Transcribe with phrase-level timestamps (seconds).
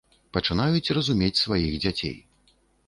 [0.37, 2.17] Пачынаюць разумець сваіх дзяцей.